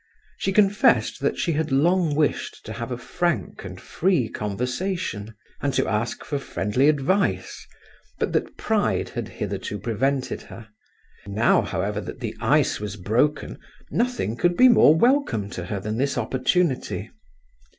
[0.39, 5.75] She confessed that she had long wished to have a frank and free conversation and
[5.75, 7.67] to ask for friendly advice,
[8.17, 10.69] but that pride had hitherto prevented her;
[11.27, 13.59] now, however, that the ice was broken,
[13.91, 17.11] nothing could be more welcome to her than this opportunity.